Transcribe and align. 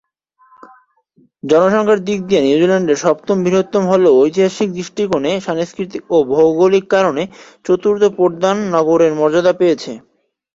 জনসংখ্যার 1.43 1.99
দিক 2.07 2.19
দিয়ে 2.27 2.41
নিউজিল্যান্ডের 2.41 3.01
সপ্তম 3.05 3.37
বৃহত্তম 3.43 3.83
হলেও 3.87 4.17
ঐতিহাসিক 4.21 4.69
দৃষ্টিকোণে, 4.77 5.31
সাংস্কৃতিক 5.47 6.01
ও 6.09 6.17
ভৌগোলিক 6.31 6.85
কারণে 6.93 7.23
চতুর্থ 7.65 8.01
প্রধান 8.17 8.55
নগরের 8.75 9.11
মর্যাদা 9.19 9.53
পেয়েছে। 9.59 9.91